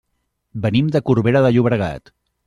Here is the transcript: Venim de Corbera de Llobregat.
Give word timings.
Venim 0.63 0.87
de 0.95 1.01
Corbera 1.09 1.43
de 1.47 1.51
Llobregat. 1.57 2.11